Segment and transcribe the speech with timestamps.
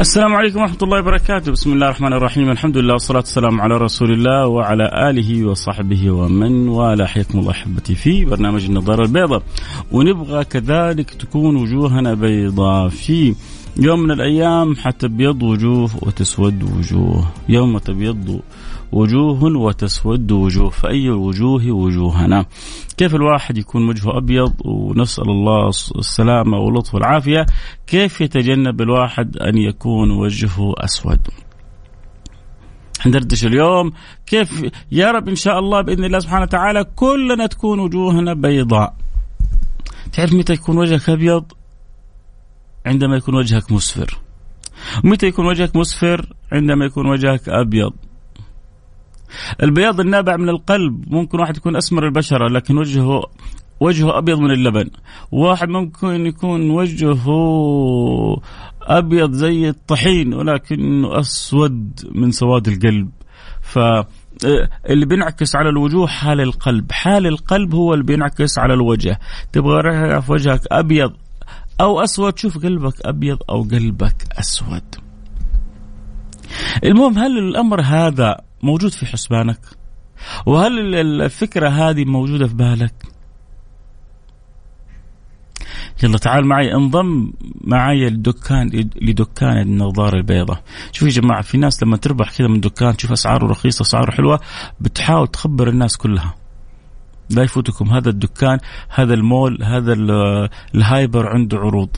[0.00, 1.52] السلام عليكم ورحمة الله وبركاته.
[1.52, 2.50] بسم الله الرحمن الرحيم.
[2.50, 7.06] الحمد لله والصلاة والسلام على رسول الله وعلى آله وصحبه ومن والاه.
[7.06, 9.42] حياكم الله أحبتي في برنامج النظارة البيضاء.
[9.92, 13.34] ونبغى كذلك تكون وجوهنا بيضاء في
[13.76, 14.76] يوم من الأيام.
[14.76, 17.26] حتبيض وجوه وتسود وجوه.
[17.48, 18.40] يوم تبيض
[18.92, 22.46] وجوه وتسود وجوه فأي الوجوه وجوهنا.
[22.96, 27.46] كيف الواحد يكون وجهه أبيض؟ ونسأل الله السلامة واللطف والعافية.
[27.86, 31.28] كيف يتجنب الواحد أن يكون وجهه أسود؟
[33.00, 33.92] حندردش اليوم.
[34.26, 38.94] كيف يا رب إن شاء الله بإذن الله سبحانه وتعالى كلنا تكون وجوهنا بيضاء.
[40.12, 41.44] تعرف متى يكون وجهك أبيض؟
[42.86, 44.18] عندما يكون وجهك مسفر.
[45.04, 47.92] متى يكون وجهك مسفر؟ عندما يكون وجهك أبيض.
[49.62, 53.22] البياض النابع من القلب ممكن واحد يكون أسمر البشرة لكن وجهه
[53.80, 54.90] وجهه أبيض من اللبن.
[55.32, 57.26] واحد ممكن يكون وجهه
[58.82, 63.10] أبيض زي الطحين ولكنه أسود من سواد القلب.
[63.62, 63.78] ف
[64.90, 66.92] اللي بينعكس على الوجوه حال القلب.
[66.92, 69.18] حال القلب هو اللي بينعكس على الوجه.
[69.52, 71.12] تبغى تعرف وجهك أبيض
[71.80, 74.94] أو أسود شوف قلبك أبيض أو قلبك أسود.
[76.84, 79.60] المهم هل الأمر هذا موجود في حسبانك؟
[80.46, 82.94] وهل الفكرة هذه موجودة في بالك؟
[86.02, 90.62] يلا تعال معي انضم معي الدكان لدكان النظارة البيضاء.
[90.92, 94.40] شوف يا جماعة في ناس لما تربح كذا من دكان تشوف أسعاره رخيصة أسعاره حلوة
[94.80, 96.34] بتحاول تخبر الناس كلها.
[97.30, 99.92] لا يفوتكم هذا الدكان هذا المول هذا
[100.74, 101.96] الهايبر عنده عروض.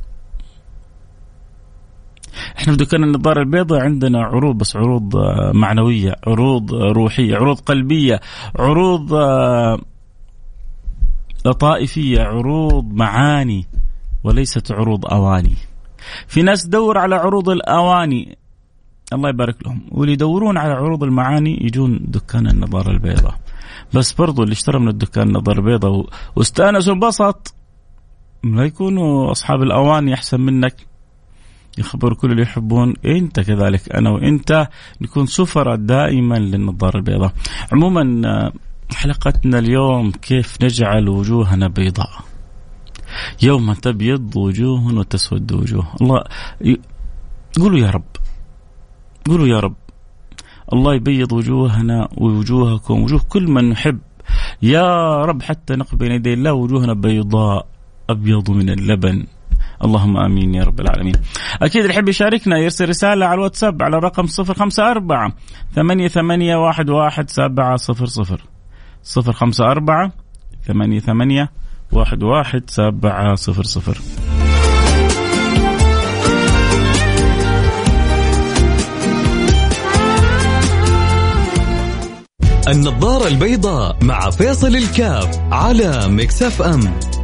[2.58, 7.60] إحنا في دكان النظاره البيضاء عندنا عروض بس عروض آه، معنوية عروض آه، روحية عروض
[7.60, 8.20] قلبية
[8.58, 9.78] عروض آه،
[11.46, 13.66] لطائفية عروض معاني
[14.24, 15.54] وليست عروض أواني.
[16.26, 18.38] في ناس تدور على عروض الأواني.
[19.12, 19.80] الله يبارك لهم.
[19.90, 23.34] واللي يدورون على عروض المعاني يجون دكان النظاره البيضاء.
[23.94, 26.06] بس برضو اللي اشترى من الدكان النظاره البيضاء
[26.36, 27.54] واستانس وانبسط
[28.44, 30.86] لا يكونوا أصحاب الأواني أحسن منك.
[31.78, 34.68] يخبر كل اللي يحبون انت كذلك أنا وانت
[35.00, 37.32] نكون سفراء دائما للنظاره البيضاء.
[37.72, 38.22] عموما
[38.94, 42.10] حلقتنا اليوم كيف نجعل وجوهنا بيضاء.
[43.42, 46.24] يوم تبيض وجوه وتسود وجوه، الله
[46.64, 46.76] ي...
[47.60, 48.10] قولوا يا رب.
[49.26, 49.76] قولوا يا رب.
[50.72, 53.98] الله يبيض وجوهنا ووجوهكم وجوه كل من نحب.
[54.62, 57.66] يا رب حتى نقف بين يدي الله وجوهنا بيضاء
[58.10, 59.26] أبيض من اللبن
[59.84, 61.14] اللهم آمين يا رب العالمين.
[61.62, 65.32] أكيد اللي يحب يشاركنا يرسل رسالة على الواتساب على الرقم 054
[65.74, 68.40] ثمانية ثمانية واحد واحد سبعة صفر صفر.
[69.02, 70.12] صفر خمسة أربعة
[70.66, 71.50] ثمانية ثمانية
[71.92, 73.98] واحد واحد سبعة صفر صفر.
[82.68, 87.17] النظارة البيضاء مع فيصل الكاف على مكسف أم.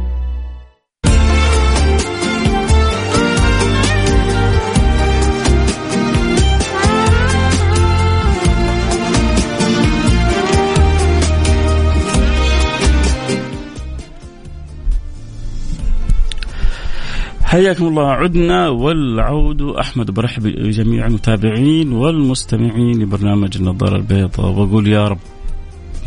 [17.55, 18.11] حياكم الله.
[18.11, 19.61] عدنا والعود.
[19.61, 24.51] أحمد برحب بجميع المتابعين والمستمعين لبرنامج النظارة البيضاء.
[24.51, 25.19] وأقول يا رب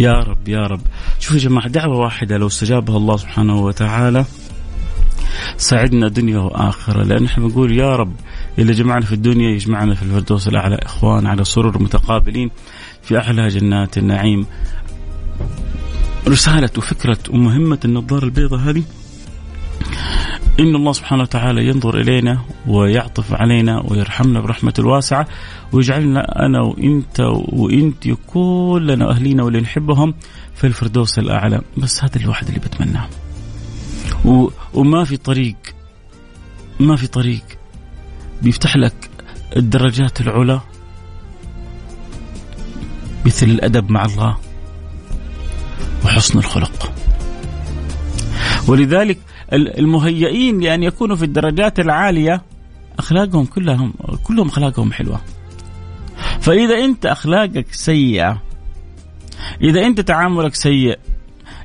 [0.01, 0.81] يا رب يا رب.
[1.21, 4.25] شوفوا يا جماعة دعوة واحدة لو استجابها الله سبحانه وتعالى.
[5.57, 7.03] سعدنا دنيا وآخرة.
[7.03, 8.13] لأن إحنا بنقول يا رب
[8.59, 10.79] اللي جمعنا في الدنيا يجمعنا في الفردوس الأعلى.
[10.83, 12.51] إخوان على سرور متقابلين
[13.03, 14.47] في أحلى جنات النعيم.
[16.29, 18.83] رسالة وفكرة ومهمة النظارة البيضاء هذه.
[20.61, 25.27] إن الله سبحانه وتعالى ينظر إلينا ويعطف علينا ويرحمنا برحمة الواسعة
[25.73, 27.21] ويجعلنا أنا وإنت
[27.53, 30.15] وإنت كلنا أهلينا واللي نحبهم
[30.55, 31.61] في الفردوس الأعلى.
[31.77, 33.09] بس هذا الواحد اللي بتمناه.
[34.25, 34.49] و...
[34.75, 35.57] وما في طريق
[36.81, 37.45] ما في طريق
[38.43, 39.11] بيفتح لك
[39.57, 40.61] الدرجات العلى
[43.27, 44.37] مثل الأدب مع الله
[46.05, 46.93] وحسن الخلق.
[48.69, 49.19] ولذلك
[49.53, 52.43] المهيئين لأن يكونوا في الدرجات العالية
[52.99, 55.21] أخلاقهم كلهم كلهم أخلاقهم حلوة.
[56.41, 58.43] فإذا أنت أخلاقك سيئة
[59.63, 60.99] إذا أنت تعاملك سيء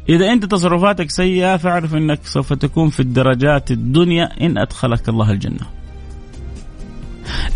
[0.10, 4.46] إذا أنت تصرفاتك سيئة فاعرف أنك سوف تكون في الدرجات الدنيا.
[4.46, 5.68] إن أدخلك الله الجنة.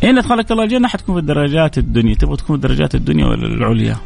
[0.04, 2.16] إن أدخلك الله الجنة حتكون في الدرجات الدنيا.
[2.16, 3.98] تبغى تكون في الدرجات الدنيا ولا العليا؟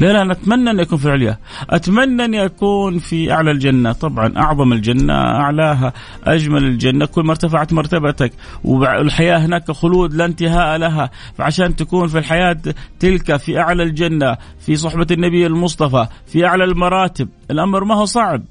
[0.00, 1.38] لا لا أنا أتمنى أن يكون في العليا.
[1.70, 3.92] أتمنى أن يكون في أعلى الجنة.
[3.92, 5.92] طبعا أعظم الجنة أعلاها
[6.24, 7.06] أجمل الجنة.
[7.06, 8.32] كل ما ارتفعت مرتبتك
[8.64, 11.10] والحياة هناك خلود لا انتهاء لها.
[11.38, 12.58] فعشان تكون في الحياة
[13.00, 18.44] تلك في أعلى الجنة في صحبة النبي المصطفى في أعلى المراتب الأمر ما هو صعب.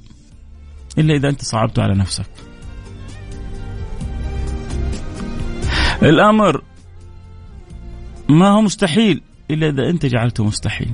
[0.97, 2.25] إلا إذا أنت صعبته على نفسك.
[6.03, 6.61] الأمر
[8.29, 9.21] ما هو مستحيل.
[9.51, 10.91] إلا إذا أنت جعلته مستحيل.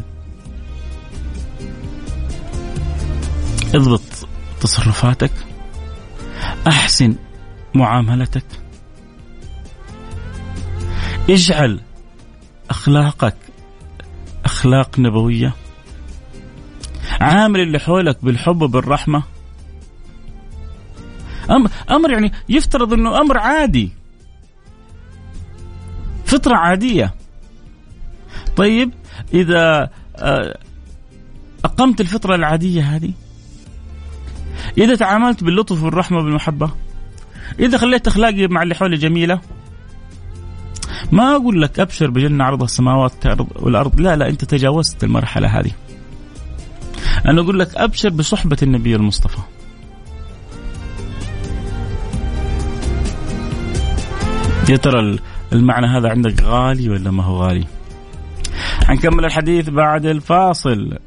[3.75, 4.27] اضبط
[4.61, 5.31] تصرفاتك.
[6.67, 7.15] أحسن
[7.75, 8.45] معاملتك.
[11.29, 11.79] اجعل
[12.69, 13.35] أخلاقك
[14.45, 15.53] أخلاق نبوية.
[17.21, 19.23] عامل اللي حولك بالحب وبالرحمة.
[21.91, 23.91] أمر يعني يفترض إنه أمر عادي.
[26.25, 27.13] فطرة عادية.
[28.55, 28.91] طيب
[29.33, 30.57] إذا آه،
[31.65, 33.13] أقمت الفطرة العادية هذه؟
[34.77, 36.71] إذا تعاملت باللطف والرحمة والمحبة
[37.59, 39.41] إذا خليت أخلاقي مع اللي حولي جميلة
[41.11, 43.13] ما أقول لك أبشر بجنة عرضها السماوات
[43.55, 45.71] والأرض لا لا أنت تجاوزت المرحلة هذه.
[47.25, 49.41] أنا أقول لك أبشر بصحبة النبي المصطفى.
[54.69, 55.19] يا ترى
[55.53, 57.65] المعنى هذا عندك غالي ولا ما هو غالي؟
[58.87, 60.97] حنكمل الحديث بعد الفاصل.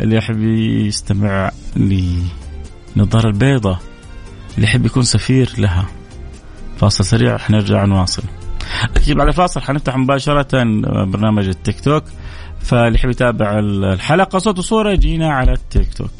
[0.00, 0.40] اللي يحب
[0.86, 1.50] يستمع
[2.96, 3.78] لنظارة البيضة
[4.54, 5.86] اللي يحب يكون سفير لها.
[6.76, 8.22] فاصل سريع حنرجع نواصل.
[8.96, 10.64] أكيد بعد الفاصل حنفتح مباشرة
[11.04, 12.04] برنامج التيك توك.
[12.60, 16.10] فاللي يحب يتابع الحلقة صوت وصورة يجينا على التيك توك.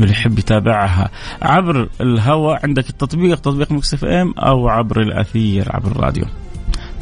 [0.00, 1.10] اللي يحب يتابعها
[1.42, 6.24] عبر الهواء عندك التطبيق تطبيق مكسف إم أو عبر الأثير عبر الراديو.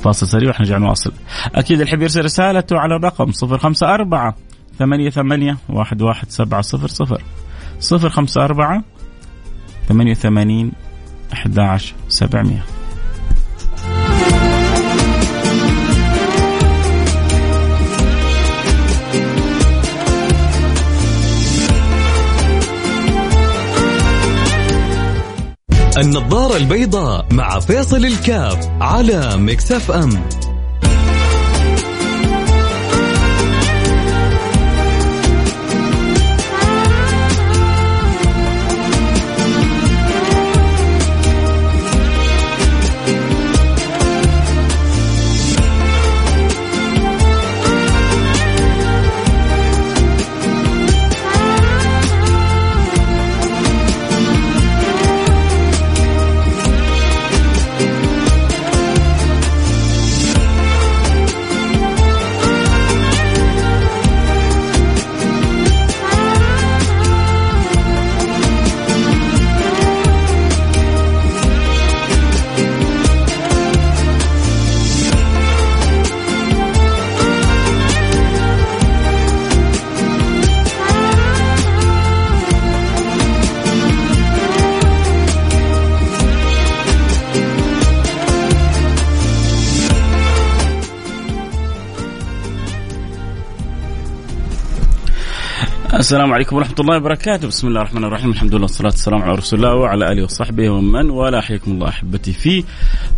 [0.05, 1.13] فاصل سريع ونرجع نواصل.
[1.55, 4.33] أكيد اللي يحب يرسل رسالته على الرقم 054
[4.79, 7.23] ثمانية ثمانية واحد واحد سبعة صفر صفر.
[7.81, 8.85] صفر خمسة أربعة
[9.89, 10.73] ثمانية ثمانين
[11.33, 12.65] أحد عشر سبعمية.
[25.99, 30.46] النظارة البيضاء مع فيصل الكاف على مكسف أم.
[96.07, 99.59] السلام عليكم ورحمة الله وبركاته، بسم الله الرحمن الرحيم، الحمد لله والصلاة والسلام على رسول
[99.59, 102.65] الله وعلى آله وصحبه ومن والاه، حياكم الله أحبتي في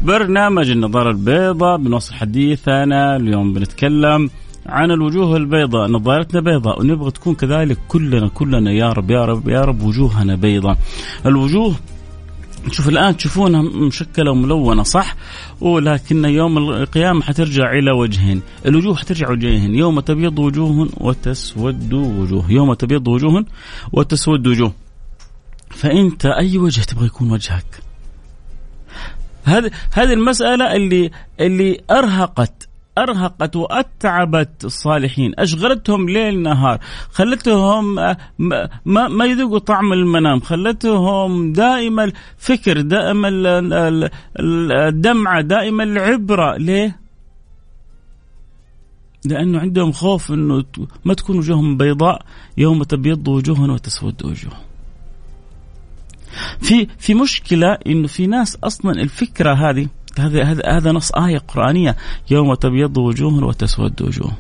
[0.03, 1.77] برنامج النظارة البيضاء.
[1.77, 3.53] بنوصل حديثنا، اليوم.
[3.53, 4.31] بنتكلم
[4.67, 8.73] عن الوجوه البيضاء، نظارتنا بيضاء ونبغى تكون كذلك كلنا كلنا.
[8.73, 10.79] يا رب يا رب يا رب وجوهنا بيضاء.
[11.27, 11.75] الوجوه
[12.71, 15.17] شوف الآن تشوفونها مشكلة وملونة صح؟
[15.61, 18.43] ولكن يوم القيامة حترجع إلى وجهين.
[18.67, 19.75] الوجوه حترجع وجهين.
[19.75, 22.53] يوم تبيض وجوه وتسود وجوه.
[22.53, 23.45] يوم تبيض وجوه
[23.93, 24.73] وتسود وجوه.
[25.71, 27.83] فأنت أي وجه تبغى يكون وجهك؟
[29.45, 31.11] هذه هذه المسألة اللي
[31.41, 32.68] اللي أرهقت
[33.03, 35.33] أرهقت وأتعبت الصالحين.
[35.39, 36.79] أشغلتهم ليل نهار.
[37.11, 40.41] خلتهم آه، ما, ما يذوقوا طعم المنام.
[40.41, 43.29] خلتهم دائما الفكر دائما
[44.89, 46.57] الدمعة دائما العبرة.
[46.57, 46.99] ليه؟
[49.25, 50.65] لأنه عندهم خوف أنه
[51.05, 52.23] ما تكون وجوههم بيضاء
[52.57, 54.69] يوم تبيض وجوه وتسود وجوه.
[56.61, 59.89] في في مشكلة إنه في ناس أصلا الفكرة هذه
[60.21, 61.97] هذا هذا هذا نص آية قرآنية.
[62.31, 64.33] يوم تبيض وجوه وتسود وجوه.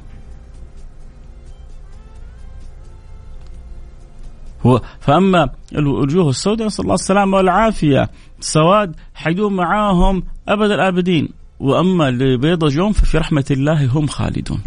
[4.66, 8.10] هو فأما الوجوه السوداء نسأل الله السلامة والعافية.
[8.40, 11.28] سواد حيدوم معاهم أبد الآبدين.
[11.60, 14.62] وأما اللي بيض وجوههم ففي رحمة الله هم خالدون.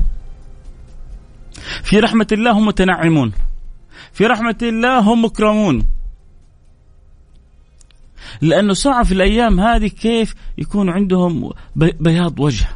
[1.84, 3.32] في رحمة الله هم متنعمون.
[4.14, 5.88] في رحمة الله هم مكرمون.
[8.42, 12.68] لأنه صعب في الأيام هذه كيف يكون عندهم بياض وجه.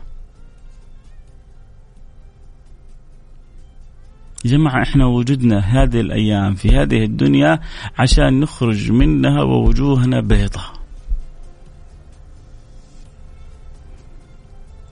[4.45, 7.59] يا جماعة إحنا وجدنا هذه الأيام في هذه الدنيا
[7.97, 10.75] عشان نخرج منها ووجوهنا بيضاء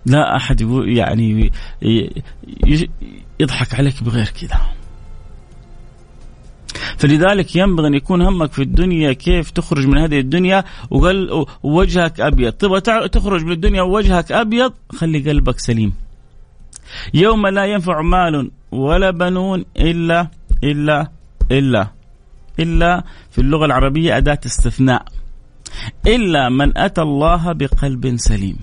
[0.06, 1.51] لا أحد يعني
[3.39, 4.60] يضحك عليك بغير كذا.
[6.97, 12.51] فلذلك ينبغي أن يكون همك في الدنيا كيف تخرج من هذه الدنيا وقل وجهك أبيض.
[12.51, 15.93] تبغى تخرج من الدنيا ووجهك أبيض خلي قلبك سليم.
[17.13, 20.27] يوم لا ينفع مال ولا بنون إلا
[20.63, 21.07] إلا
[21.51, 21.88] إلا
[22.59, 25.05] إلا في اللغة العربية أداة استثناء.
[26.07, 28.57] إلا من أتى الله بقلب سليم.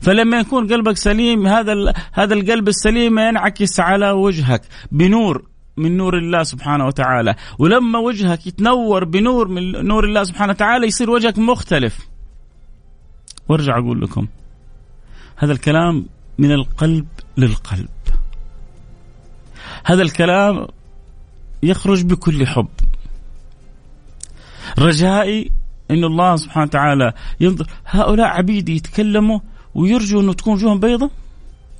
[0.00, 4.62] فلما يكون قلبك سليم هذا هذا القلب السليم ينعكس على وجهك
[4.92, 5.55] بنور.
[5.76, 7.34] من نور الله سبحانه وتعالى.
[7.58, 12.08] ولما وجهك يتنور بنور من نور الله سبحانه وتعالى يصير وجهك مختلف.
[13.48, 14.28] وارجع أقول لكم
[15.36, 16.06] هذا الكلام
[16.38, 17.06] من القلب
[17.36, 17.88] للقلب.
[19.84, 20.66] هذا الكلام
[21.62, 22.68] يخرج بكل حب.
[24.78, 25.50] رجائي
[25.90, 29.40] إن الله سبحانه وتعالى ينظر هؤلاء عبيدي يتكلموا
[29.74, 31.10] ويرجوا إنه تكون وجوههم بيضة؟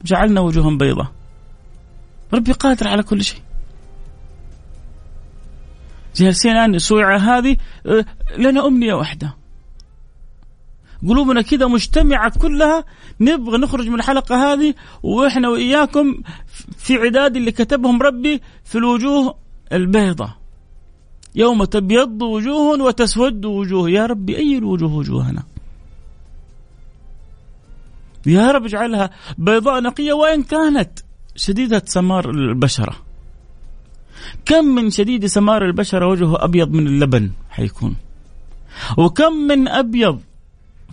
[0.04, 1.08] جعلنا وجوههم بيضة.
[2.34, 3.40] ربي قادر على كل شيء.
[6.16, 7.56] جالسين الان السويعه هذه؟
[7.87, 8.04] أه،
[8.38, 9.37] لنا أمنية واحدة.
[11.08, 12.85] قلوبنا كذا مجتمعة كلها
[13.20, 16.23] نبغى نخرج من الحلقة هذه وإحنا وإياكم
[16.78, 19.35] في عداد اللي كتبهم ربي في الوجوه
[19.73, 20.35] البيضة
[21.35, 23.90] يوم تبيض وجوه وتسود وجوه.
[23.90, 25.42] يا ربي أي الوجوه وجوهنا؟
[28.26, 30.99] يا رب اجعلها بيضاء نقية وإن كانت
[31.37, 33.05] شديدة سمار البشرة.
[34.45, 37.97] كم من شديد سمار البشرة وجهه أبيض من اللبن؟ حيكون.
[38.99, 40.21] وكم من أبيض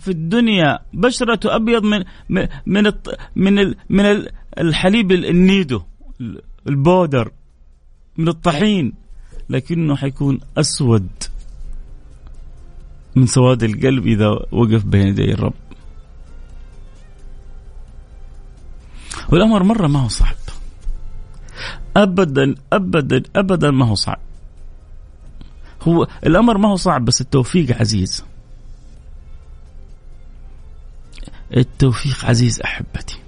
[0.00, 2.92] في الدنيا بشرته أبيض من من من
[3.36, 4.26] من, من
[4.58, 5.82] الحليب النيدو
[6.68, 7.30] البودر
[8.18, 8.92] من الطحين.
[9.50, 11.08] لكنه حيكون أسود
[13.16, 15.54] من سواد القلب إذا وقف بين يدي الرب.
[19.28, 20.43] والأمر مرة ما هو صعب.
[21.96, 24.18] ابدا ابدا ابدا ما هو صعب.
[25.82, 28.24] هو الأمر ما هو صعب بس التوفيق عزيز.
[31.56, 33.18] التوفيق عزيز أحبتي.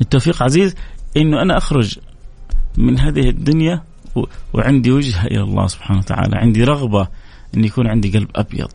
[0.00, 0.74] التوفيق عزيز
[1.16, 1.98] إنه أنا أخرج
[2.76, 3.82] من هذه الدنيا
[4.52, 7.08] وعندي وجهة إلى الله سبحانه وتعالى عندي رغبة
[7.56, 8.72] إن يكون عندي قلب أبيض.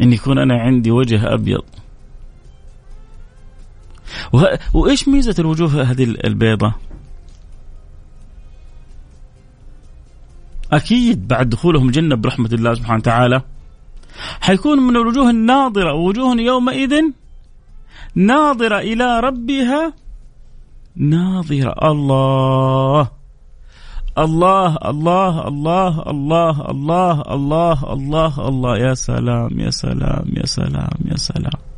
[0.00, 1.64] إن يكون أنا عندي وجه أبيض.
[4.32, 4.58] وه...
[4.74, 6.72] وإيش ميزة الوجوه هذه البيضة؟
[10.72, 13.42] أكيد بعد دخولهم الجنة برحمة الله سبحانه وتعالى.
[14.40, 16.94] حيكون من الوجوه الناظرة وجوه يومئذ
[18.14, 19.92] ناظرة إلى ربها.
[20.96, 21.90] ناظرة.
[21.90, 23.10] الله
[24.18, 28.78] الله الله الله الله الله الله الله الله.
[28.78, 31.73] يا سلام يا سلام يا سلام يا سلام.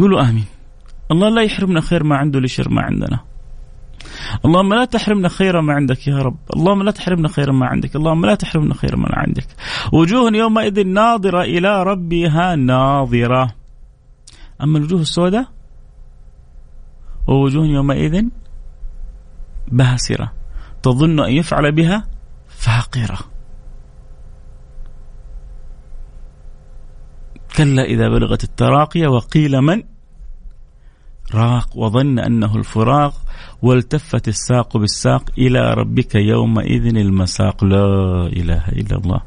[0.00, 0.44] قولوا آمين.
[1.10, 3.20] الله لا يحرمنا خير ما عنده لشر ما عندنا.
[4.44, 6.36] اللهم لا تحرمنا خير ما عندك يا رب.
[6.56, 7.96] اللهم لا تحرمنا خير ما عندك.
[7.96, 9.46] اللهم لا تحرمنا خير ما عندك.
[9.92, 13.54] وجوه يومئذ ناظرة إلى ربها ناظرة.
[14.62, 15.46] أما الوجوه السوداء؟
[17.26, 18.24] ووجوه يومئذ
[19.68, 20.32] باسرة.
[20.82, 22.06] تظن أن يفعل بها
[22.48, 23.35] فاقرة.
[27.56, 29.82] كلا إذا بلغت التراقية وقيل من؟
[31.34, 33.14] راق وظن أنه الفراق
[33.62, 37.64] والتفت الساق بالساق إلى ربك يومئذ المساق.
[37.64, 39.20] لا إله إلا الله.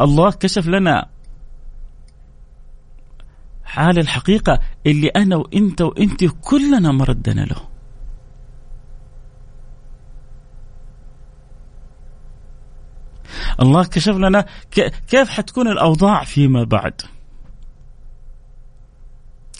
[0.00, 1.06] الله كشف لنا
[3.64, 7.69] حال الحقيقة اللي أنا وإنت وإنت كلنا مردنا له.
[13.62, 14.46] الله كشف لنا
[15.10, 17.00] كيف حتكون الأوضاع فيما بعد.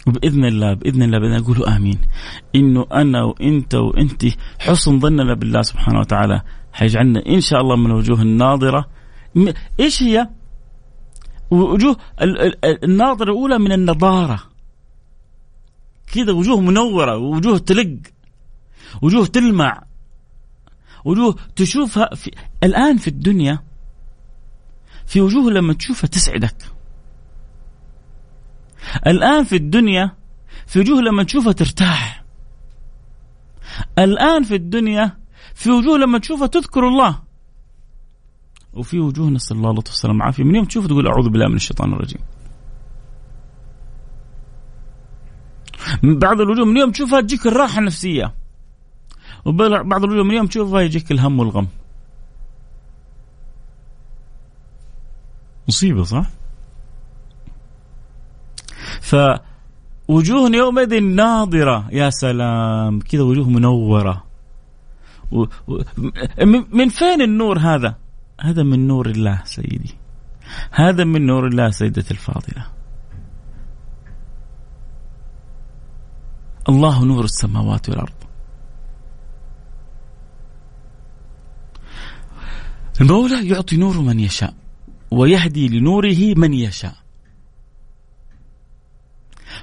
[0.07, 1.99] وباذن الله بإذن الله بدنا نقول آمين.
[2.55, 4.25] إنه أنا وإنت وانت
[4.59, 6.41] حسن ظننا بالله سبحانه وتعالى.
[6.73, 8.85] حيجعلنا إن شاء الله من الوجوه الناظرة.
[9.79, 10.29] إيش هي؟
[11.51, 11.97] وجوه
[12.83, 14.43] الناظرة الأولى من النضاره
[16.13, 17.97] كذا وجوه منورة وجوه تلق
[19.01, 19.83] وجوه تلمع.
[21.05, 22.31] وجوه تشوفها في
[22.63, 23.59] الآن في الدنيا
[25.05, 26.55] في وجوه لما تشوفها تسعدك.
[29.07, 30.15] الآن في الدنيا
[30.67, 32.23] في وجوه لما تشوفها ترتاح.
[33.99, 35.17] الآن في الدنيا
[35.53, 37.19] في وجوه لما تشوفها تذكر الله.
[38.73, 40.43] وفي وجوه نسأل الله اللطف والسلام والعافية.
[40.43, 42.21] من يوم تشوف تقول أعوذ بالله من الشيطان الرجيم.
[46.03, 48.40] من بعض الوجوه من يوم تشوفها تجيك الراحة النفسية.
[49.45, 51.67] وبعض الوجوه من يوم تشوفها يجيك الهم والغم.
[55.67, 56.25] مصيبة صح؟
[59.01, 61.87] فوجوه يومئذ ناظرة.
[61.91, 64.23] يا سلام كذا وجوه منورة.
[65.31, 65.45] و...
[65.67, 65.81] و...
[66.73, 67.95] من فين النور هذا؟
[68.41, 69.95] هذا من نور الله سيدي.
[70.71, 72.65] هذا من نور الله سيدتي الفاضلة.
[76.69, 78.13] الله نور السماوات والأرض.
[83.01, 84.53] المولى يعطي نور من يشاء
[85.11, 86.95] ويهدي لنوره من يشاء.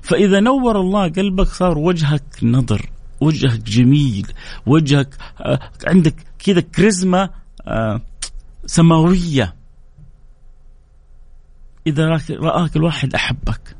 [0.03, 2.91] فإذا نور الله قلبك صار وجهك نضر
[3.21, 4.33] وجهك جميل
[4.67, 7.31] وجهك آه، عندك كذا كريزما
[7.67, 8.01] آه،
[8.67, 9.55] سماوية.
[11.87, 13.77] إذا رآك الواحد أحبك.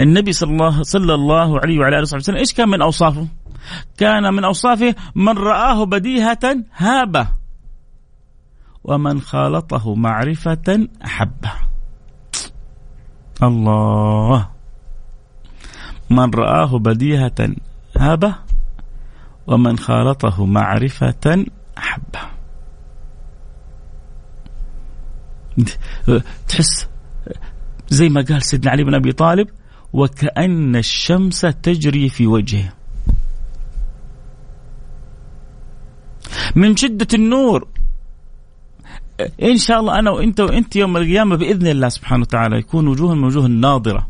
[0.00, 3.28] النبي صلى الله صلى الله عليه وعلى آله وصحبه وسلم إيش كان من أوصافه؟
[3.96, 7.28] كان من أوصافه من رآه بديهة هابة.
[8.86, 11.52] ومن خالطه معرفة أحبه.
[13.42, 14.48] الله.
[16.10, 17.56] من رآه بديهة
[17.98, 18.34] هابه
[19.46, 21.46] ومن خالطه معرفة
[21.78, 22.20] أحبه.
[26.48, 26.88] تحس
[27.88, 29.48] زي ما قال سيدنا علي بن أبي طالب
[29.92, 32.72] وكأن الشمس تجري في وجهه.
[36.56, 37.68] من شدة النور
[39.42, 43.46] إن شاء الله أنا وأنت وأنت يوم القيامة بإذن الله سبحانه وتعالى يكون وجوههم وجوه
[43.46, 44.08] ناظرة.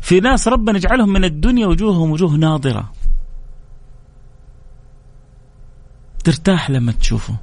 [0.00, 2.92] في ناس ربنا يجعلهم من الدنيا وجوههم وجوه ناظرة.
[6.24, 7.36] ترتاح لما تشوفه.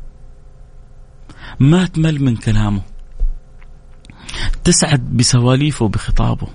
[1.60, 2.82] ما تمل من كلامه.
[4.63, 6.48] تسعد بسواليفه وبخطابه.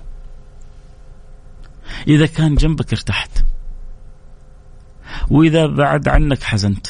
[2.07, 3.45] إذا كان جنبك ارتحت.
[5.29, 6.87] وإذا بعد عنك حزنت.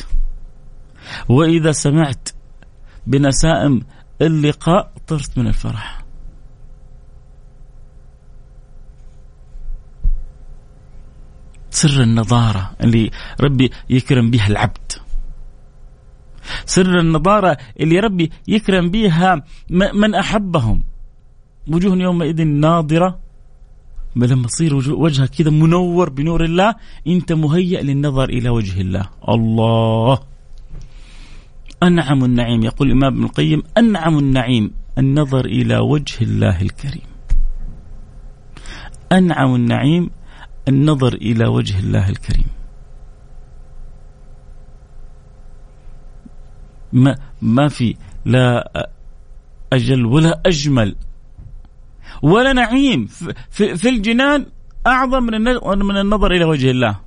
[1.30, 2.30] وإذا سمعت
[3.08, 3.82] بنسائم
[4.22, 6.06] اللقاء طرت من الفرح.
[11.70, 14.92] سر النظارة اللي ربي يكرم بها العبد.
[16.66, 20.84] سر النظارة اللي ربي يكرم بها من أحبهم.
[21.68, 23.20] وجوه يومئذ ناظرة.
[24.16, 26.76] لما تصير وجهك كذا منور بنور الله
[27.08, 29.10] أنت مهيأ للنظر إلى وجه الله.
[29.30, 30.35] الله!
[31.84, 32.64] أنعم النعيم.
[32.64, 37.08] يقول الإمام ابن القيم أنعم النعيم النظر إلى وجه الله الكريم.
[39.12, 40.10] أنعم النعيم
[40.68, 42.48] النظر إلى وجه الله الكريم.
[46.94, 48.72] ما ما في لا
[49.74, 50.96] أجل ولا أجمل.
[52.22, 53.06] ولا نعيم.
[53.50, 54.46] في, في الجنان
[54.88, 57.00] أعظم من النظر إلى وجه الله.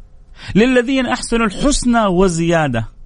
[0.55, 2.98] للذين أحسنوا الحسنى وزيادة.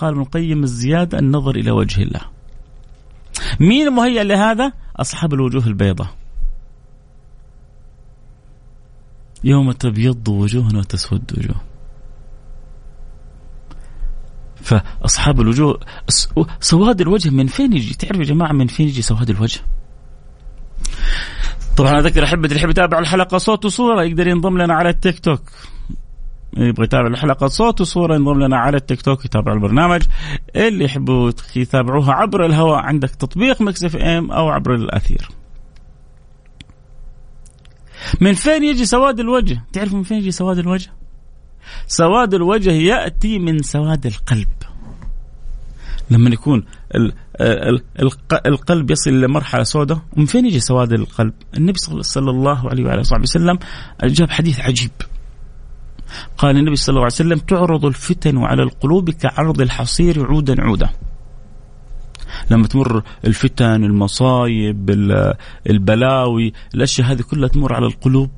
[0.00, 2.20] قال ابن القيم الزيادة النظر إلى وجه الله.
[3.60, 6.08] مين مهيأ لهذا؟ أصحاب الوجوه البيضاء.
[9.44, 11.60] يوم تبيض وجوه وتسود وجوه.
[14.62, 15.80] فأصحاب الوجوه
[16.60, 19.60] سواد الوجه من فين يجي؟ تعرف يا جماعة من فين يجي سواد الوجه؟
[21.76, 25.42] طبعا أذكر أحبتي اللي يحب يتابع الحلقة صوت وصورة يقدر ينضم لنا على التيك توك.
[26.56, 27.46] يبغى يتابع الحلقة.
[27.46, 30.02] صوت وصورة ينضم لنا على التيك توك يتابع البرنامج
[30.56, 32.78] اللي يحبوا يتابعوها عبر الهواء.
[32.78, 35.28] عندك تطبيق Mix FM أو عبر الأثير.
[38.20, 40.92] من فين يجي سواد الوجه؟ تعرف من فين يجي سواد الوجه؟
[41.86, 44.48] سواد الوجه يأتي من سواد القلب.
[46.10, 46.64] لما يكون
[48.46, 53.00] القلب يصل إلى مرحله سوداء ومن فين يجي سواد القلب؟ النبي صلى الله عليه وعلى
[53.00, 53.58] اله وسلم
[54.04, 54.90] جاب حديث عجيب.
[56.38, 60.90] قال النبي صلى الله عليه وسلم تعرض الفتن على القلوب كعرض الحصير عودا عودا.
[62.50, 64.90] لما تمر الفتن المصايب
[65.70, 68.30] البلاوي الأشياء هذه كلها تمر على القلوب.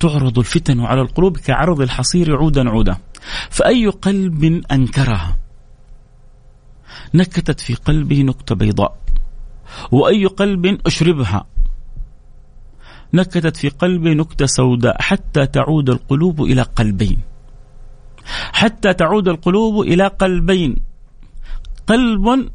[0.00, 2.96] تعرض الفتن على القلوب كعرض الحصير عودا عودا.
[3.50, 5.36] فأي قلب أنكرها؟
[7.14, 8.96] نكتت في قلبه نكتة بيضاء.
[9.90, 11.46] وأي قلب أشربها؟
[13.14, 17.18] نكتت في قلبه نكتة سوداء حتى تعود القلوب إلى قلبين.
[18.52, 20.76] حتى تعود القلوب إلى قلبين.
[21.86, 22.50] قلب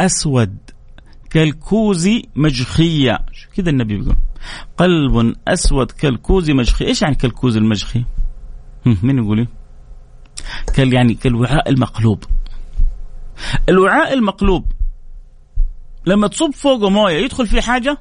[0.00, 0.56] أسود
[1.30, 3.18] كالكوز مجخية.
[3.56, 4.16] كذا النبي بيقول؟
[4.76, 8.04] قلب أسود كالكوز مجخي إيش يعني كالكوز المجخي؟
[9.02, 9.48] من يقول
[10.74, 12.24] كال يعني كالوعاء المقلوب.
[13.68, 14.72] الوعاء المقلوب
[16.06, 17.98] لما تصب فوقه موية يدخل فيه حاجة؟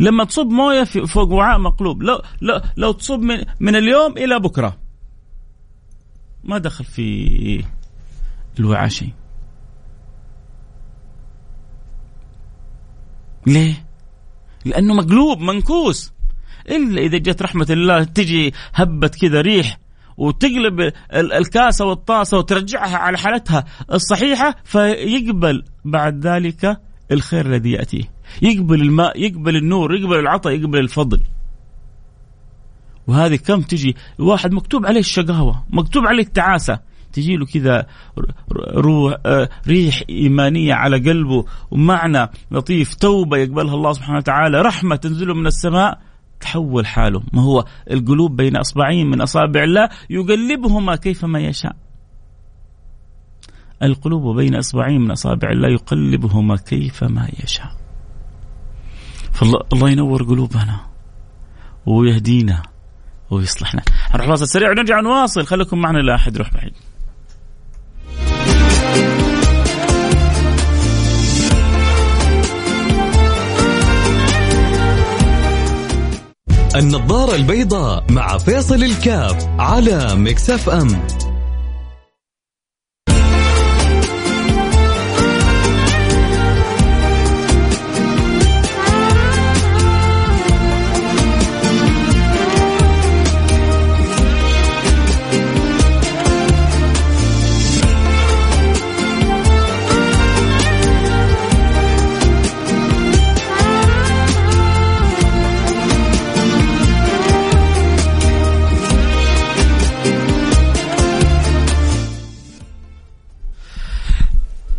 [0.00, 2.02] لما تصب مويه فوق وعاء مقلوب.
[2.02, 4.76] لو لو لو تصب من, من اليوم إلى بكرة.
[6.44, 7.64] ما دخل في
[8.58, 9.12] الوعاء شيء.
[13.46, 13.86] ليه؟
[14.64, 16.12] لأنه مقلوب منكوس.
[16.68, 19.78] إلا إذا جت رحمة الله تجي هبه كذا ريح
[20.16, 26.80] وتقلب الكاسة والطاسة وترجعها على حالتها الصحيحة فيقبل بعد ذلك
[27.12, 28.04] الخير الذي يأتيه.
[28.42, 31.20] يقبل الماء يقبل النور يقبل العطاء يقبل الفضل.
[33.06, 36.78] وهذه كم تجي؟ واحد مكتوب عليه الشقاوة مكتوب عليه التعاسة.
[37.12, 37.86] تجي له كذا
[38.76, 39.14] روح
[39.68, 45.98] ريح إيمانية على قلبه ومعنى لطيف توبة يقبلها الله سبحانه وتعالى رحمة تنزله من السماء.
[46.40, 47.22] تحول حاله.
[47.32, 51.76] ما هو؟ القلوب بين أصبعين من أصابع الله يقلبهما كيفما يشاء.
[53.82, 57.70] القلوب بين أصبعين من أصابع الله يقلبهما كيفما يشاء.
[59.32, 60.80] فالله الله ينور قلوبنا
[61.86, 62.62] ويهدينا
[63.30, 63.82] ويصلحنا.
[64.14, 65.46] نروح فاصل سريع ونرجع نواصل.
[65.46, 66.72] خليكم معنا لا أحد يروح بعيد.
[76.76, 80.88] النظارة البيضاء مع فيصل الكاف على مكسف أم.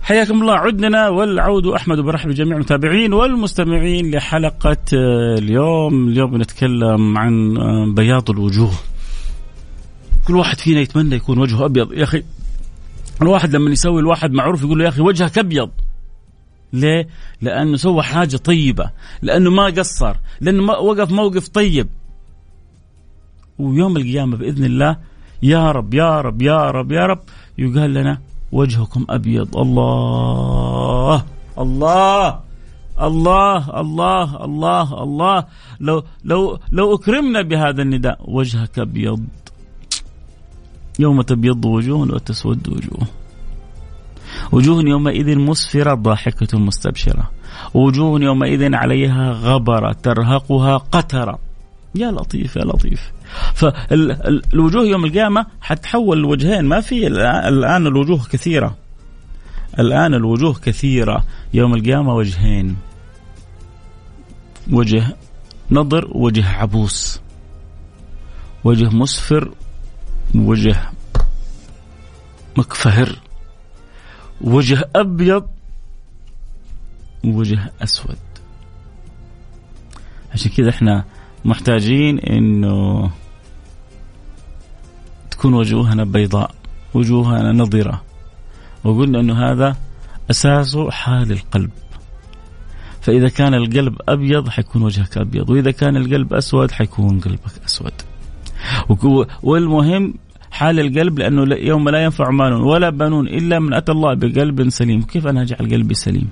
[0.07, 0.53] حياكم الله.
[0.53, 6.07] عدنا والعود أحمد وبرحب بجميع المتابعين والمستمعين لحلقة آه، اليوم.
[6.07, 8.71] اليوم بنتكلم عن آه، بياض الوجوه.
[10.27, 11.93] كل واحد فينا يتمنى يكون وجهه أبيض.
[11.93, 12.23] يا أخي
[13.21, 15.69] الواحد لما يسوي الواحد معروف يقول له يا أخي وجهك أبيض.
[16.73, 17.07] ليه؟
[17.41, 18.91] لأنه سوى حاجة طيبة
[19.21, 21.87] لأنه ما قصر لأنه ما وقف موقف طيب.
[23.59, 24.97] ويوم القيامة بإذن الله
[25.43, 27.19] يا رب يا رب يا رب يا رب
[27.57, 28.17] يقال لنا
[28.51, 29.57] وجهكم أبيض.
[29.57, 31.23] الله
[31.59, 32.39] الله
[33.01, 35.43] الله الله الله الله.
[35.79, 39.23] لو لو لو أكرمنا بهذا النداء وجهك أبيض.
[40.99, 43.07] يوم تبيض وجوه وتسود وجوه.
[44.51, 47.29] وجوه يومئذ مسفرة ضاحكة مستبشرة.
[47.73, 51.46] وجوه يومئذ عليها غبرة ترهقها قترة.
[51.99, 53.11] يا لطيف يا لطيف.
[53.53, 58.77] فالوجوه يوم القيامة حتحول الوجهين ما في الآن الوجوه كثيرة.
[59.79, 61.23] الآن الوجوه كثيرة.
[61.53, 62.77] يوم القيامة وجهين.
[64.71, 65.15] وجه
[65.71, 67.19] نضر وجه عبوس.
[68.63, 69.51] وجه مسفر
[70.35, 70.89] وجه
[72.57, 73.19] مكفهر.
[74.41, 75.47] وجه أبيض
[77.23, 78.17] وجه أسود.
[80.33, 81.05] عشان كذا إحنا
[81.47, 83.09] محتاجين إنه
[85.31, 86.51] تكون وجوهنا بيضاء
[86.93, 88.01] وجوهنا نضره
[88.83, 89.75] وقلنا إنه هذا
[90.31, 91.69] اساسه حال القلب.
[93.01, 97.91] فإذا كان القلب أبيض حيكون وجهك أبيض وإذا كان القلب أسود حيكون قلبك أسود.
[99.43, 100.13] والمهم
[100.51, 105.01] حال القلب لأنه يوم لا ينفع مال ولا بنون إلا من أتى الله بقلب سليم،
[105.01, 106.29] كيف أنا أجعل قلبي سليم؟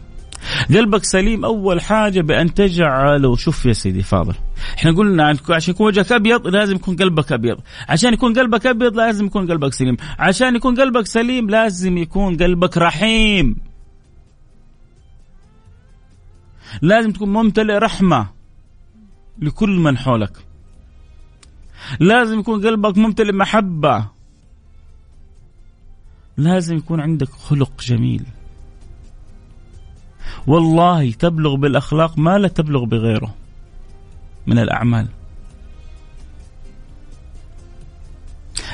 [0.69, 1.45] قلبك سليم.
[1.45, 4.33] أول حاجة بأن تجعله شوف يا سيدي فاضل.
[4.77, 7.57] إحنا قلنا عشان يكون وجهك أبيض لازم يكون قلبك أبيض.
[7.89, 9.97] عشان يكون قلبك أبيض لازم يكون قلبك سليم.
[10.19, 13.55] عشان يكون قلبك سليم لازم يكون قلبك رحيم.
[16.81, 18.27] لازم تكون ممتلئ رحمة
[19.39, 20.37] لكل من حولك.
[21.99, 24.07] لازم يكون قلبك ممتلئ محبة.
[26.37, 28.25] لازم يكون عندك خلق جميل.
[30.47, 33.33] والله تبلغ بالأخلاق ما لا تبلغ بغيره
[34.47, 35.07] من الأعمال.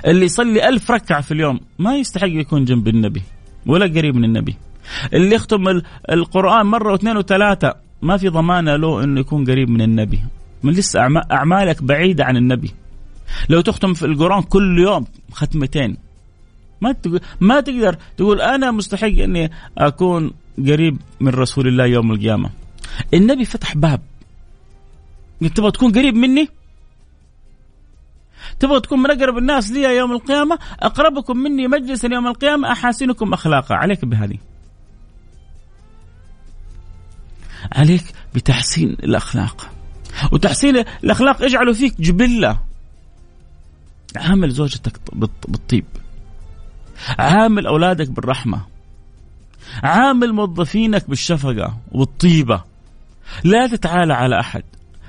[0.05, 3.21] اللي يصلي ألف ركعة في اليوم ما يستحق يكون جنب النبي
[3.65, 4.55] ولا قريب من النبي.
[5.13, 5.81] اللي يختم
[6.11, 10.19] القرآن مرة واثنين وثلاثة ما في ضمانة له أنه يكون قريب من النبي.
[10.63, 10.99] من لسه
[11.31, 12.71] أعمالك بعيدة عن النبي.
[13.49, 15.97] لو تختم في القرآن كل يوم ختمتين
[16.81, 16.95] ما
[17.39, 22.49] ما تقدر تقول أنا مستحق إني أكون قريب من رسول الله يوم القيامة.
[23.13, 24.01] النبي فتح باب.
[25.55, 26.49] تبغى تكون قريب مني؟
[28.59, 33.75] تبغى تكون من أقرب الناس لي يوم القيامة؟ أقربكم مني مجلسا يوم القيامة أحاسنكم اخلاقا،
[33.75, 34.37] عليك بهذه.
[37.71, 38.03] عليك
[38.35, 39.69] بتحسين الأخلاق.
[40.31, 42.59] وتحسين الأخلاق اجعله فيك جبلة.
[44.15, 44.99] عامل زوجتك
[45.47, 45.85] بالطيب.
[47.19, 48.61] عامل أولادك بالرحمة.
[49.83, 52.63] عامل موظفينك بالشفقة والطيبة.
[53.43, 54.63] لا تتعالى على أحد.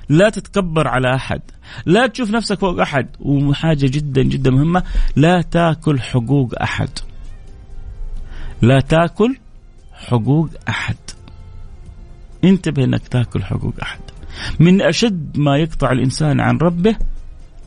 [0.09, 1.41] لا تتكبر على أحد.
[1.87, 3.09] لا تشوف نفسك فوق أحد.
[3.21, 4.83] وحاجة جدا جدا مهمة
[5.17, 6.91] لا تاكل حقوق أحد.
[8.63, 9.37] لا تاكل
[9.93, 10.97] حقوق أحد.
[12.45, 14.01] انتبه إنك تاكل حقوق أحد.
[14.61, 16.97] من أشد ما يقطع الإنسان عن ربه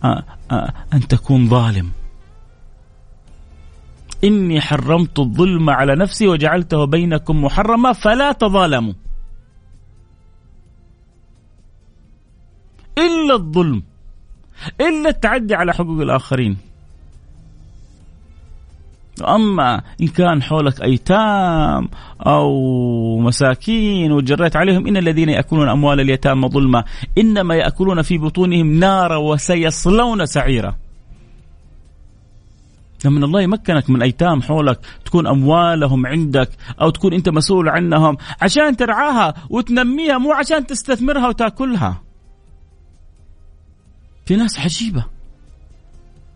[0.04, 1.92] آه، آه، أن تكون ظالم.
[4.23, 8.93] إني حرمت الظلم على نفسي وجعلته بينكم محرما فلا تظالموا.
[12.97, 13.84] إلا الظلم
[14.82, 16.58] إلا التعدي على حقوق الآخرين.
[19.21, 21.89] أما إن كان حولك أيتام
[22.28, 26.84] أو مساكين وجريت عليهم إن الذين يأكلون أموال اليتامى ظلما
[27.17, 30.75] إنما يأكلون في بطونهم نارا وسيصلون سعيرا.
[33.06, 36.50] لما الله يمكنك من أيتام حولك تكون أموالهم عندك
[36.82, 42.02] أو تكون أنت مسؤول عنهم عشان ترعاها وتنميها مو عشان تستثمرها وتأكلها.
[44.26, 45.06] في ناس عجيبة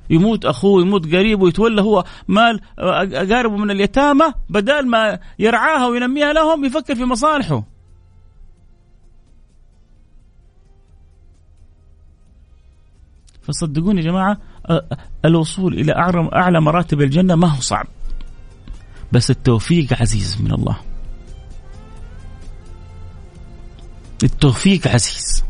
[0.10, 6.65] يموت أخوه يموت قريبه ويتولى هو مال أقاربه من اليتامى بدل ما يرعاها وينميها لهم
[6.65, 7.63] يفكر في مصالحه.
[13.49, 14.38] فصدقوني يا جماعة
[15.25, 15.91] الوصول إلى
[16.33, 17.88] أعلى مراتب الجنة ما هو صعب.
[19.12, 20.77] بس التوفيق عزيز من الله.
[24.23, 25.43] التوفيق عزيز.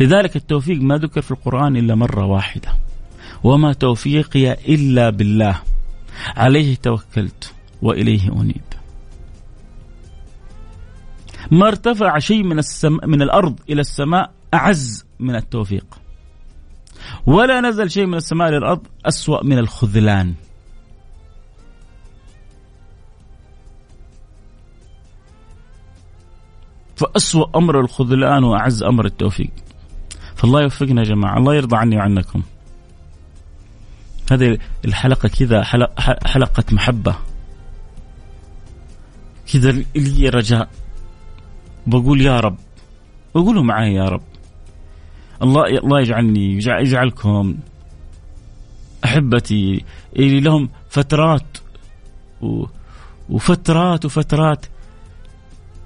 [0.00, 2.68] لذلك التوفيق ما ذكر في القرآن إلا مرة واحدة.
[3.44, 5.62] وما توفيقي إلا بالله.
[6.36, 8.62] عليه توكلت وإليه أنيب.
[11.50, 15.86] ما ارتفع شيء من السماء من الأرض إلى السماء أعز من التوفيق.
[17.26, 20.34] ولا نزل شيء من السماء للأرض أسوأ من الخذلان.
[26.96, 29.50] فأسوأ أمر الخذلان وأعز أمر التوفيق.
[30.36, 32.42] فالله يوفقنا يا جماعة الله يرضى عني وعنكم.
[34.32, 35.64] هذه الحلقة كذا
[36.26, 37.16] حلقة محبة.
[39.52, 40.68] كذا لي رجاء.
[41.86, 42.56] بقول يا رب
[43.34, 44.22] وقولوا معي يا رب.
[45.42, 47.54] الله الله يجعلني يجعلكم
[49.04, 49.84] أحبتي.
[50.16, 51.58] اللي لهم فترات
[53.30, 54.66] وفترات وفترات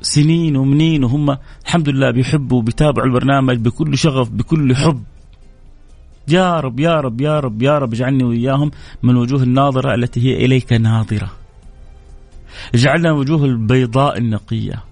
[0.02, 5.02] سنين ومنين وهم الحمد لله بيحبوا وبيتابعوا البرنامج بكل شغف بكل حب.
[6.28, 8.70] يا رب يا رب يا رب يا رب اجعلني وإياهم
[9.02, 11.30] من وجوه الناظرة التي هي إليك ناظرة.
[12.74, 14.84] اجعلنا وجوه البيضاء النقية.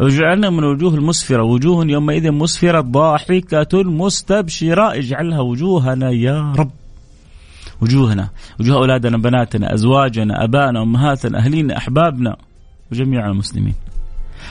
[0.00, 4.94] واجعلنا من وجوه المسفرة وجوه يومئذ مسفرة ضاحكة مستبشرة.
[4.94, 6.70] اجعلها وجوهنا يا رب.
[7.80, 8.28] وجوهنا
[8.60, 12.36] وجوه أولادنا بناتنا أزواجنا أبائنا أمهاتنا أهلينا أحبابنا
[12.92, 13.74] وجميع المسلمين.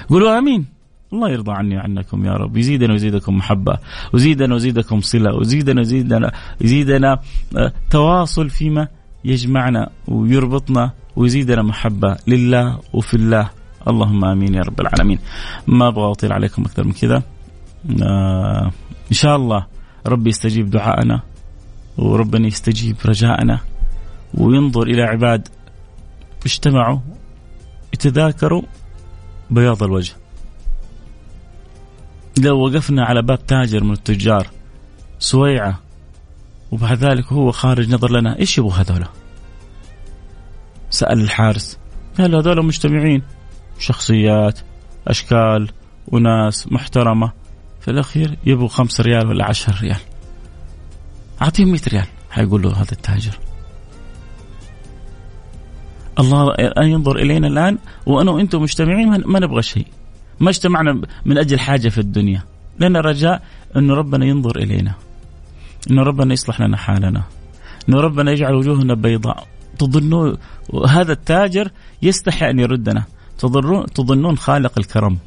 [0.09, 0.65] قولوا آمين.
[1.13, 2.57] الله يرضى عني وعنكم يا رب.
[2.57, 3.77] يزيدنا ويزيدكم محبة
[4.13, 6.31] ويزيدنا ويزيدكم صلة ويزيدنا ويزيدنا
[6.61, 7.19] يزيدنا
[7.57, 8.87] آه، تواصل فيما
[9.25, 13.49] يجمعنا ويربطنا ويزيدنا محبة لله وفي الله.
[13.87, 15.19] اللهم آمين يا رب العالمين.
[15.67, 17.23] ما أبغى أطيل عليكم أكثر من كذا.
[18.03, 18.71] آه
[19.11, 19.65] إن شاء الله
[20.07, 21.21] ربي يستجيب دعائنا
[21.97, 23.59] وربنا يستجيب رجاءنا
[24.33, 25.47] وينظر إلى عباد
[26.45, 26.99] اجتمعوا
[27.93, 28.61] يتذاكروا
[29.49, 30.13] بياض الوجه.
[32.37, 34.47] لو وقفنا على باب تاجر من التجار
[35.19, 35.79] سويعة
[36.71, 39.07] وبعد ذلك هو خارج نظر لنا إيش يبغوا هذولا؟
[40.89, 41.77] سأل الحارس.
[42.17, 43.21] قال هذول مجتمعين.
[43.79, 44.59] شخصيات
[45.07, 45.69] أشكال
[46.07, 47.31] وناس محترمة.
[47.81, 49.99] في الأخير يبغوا خمس ريال ولا عشر ريال.
[51.41, 53.39] أعطيهم 100 ريال حيقول له هذا التاجر.
[56.19, 59.87] الله ينظر إلينا الآن وأنا وأنتم مجتمعين ما نبغى شيء.
[60.39, 62.43] ما اجتمعنا من أجل حاجة في الدنيا.
[62.79, 63.41] لنا رجاء
[63.75, 64.93] أنه ربنا ينظر إلينا.
[65.91, 67.23] أنه ربنا يصلح لنا حالنا.
[67.89, 69.47] أنه ربنا يجعل وجوهنا بيضاء.
[69.79, 70.37] تظنون
[70.87, 73.03] هذا التاجر يستحي أن يردنا.
[73.95, 75.17] تظنون خالق الكرم.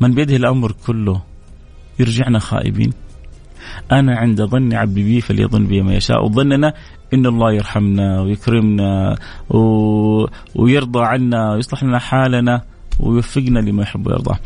[0.00, 1.22] من بيده الأمر كله
[1.98, 2.92] يرجعنا خائبين.
[3.92, 6.24] أنا عند ظن عبدي بي فليظن بي ما يشاء.
[6.24, 6.74] وظننا
[7.14, 9.18] إن الله يرحمنا ويكرمنا
[9.50, 9.58] و...
[10.54, 12.62] ويرضى عنا ويصلح لنا حالنا
[13.00, 14.38] ويوفقنا لما يحب ويرضى.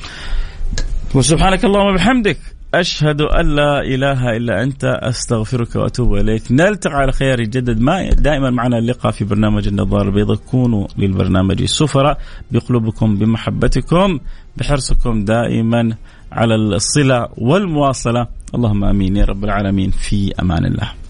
[1.14, 2.38] وسبحانك اللهم وبحمدك.
[2.74, 6.42] أشهد أن لا إله إلا أنت أستغفرك وأتوب إليك.
[6.50, 10.36] نلتقي على خير يجدد ما دائما معنا اللقاء في برنامج النظارة البيضاء.
[10.36, 12.18] كونوا للبرنامج سفراء
[12.50, 14.18] بقلوبكم بمحبتكم
[14.56, 15.96] بحرصكم دائما
[16.32, 18.26] على الصلة والمواصلة.
[18.54, 19.90] اللهم آمين يا رب العالمين.
[19.90, 21.07] في أمان الله.